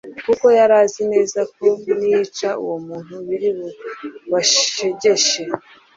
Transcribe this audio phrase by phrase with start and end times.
[0.25, 1.63] kuko yari azi neza ko
[1.99, 5.41] niyica uwo muntu biri bubashegeshe